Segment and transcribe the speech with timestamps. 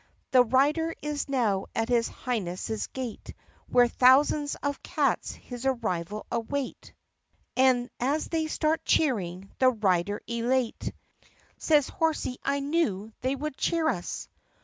[0.31, 3.35] The rider is now at his Highness's gate
[3.67, 6.91] Where thousands of cats his arrival await,
[7.55, 10.91] And as they start cheering, the rider, elate,
[11.59, 14.27] Says, "Horsie, I knew they would cheer us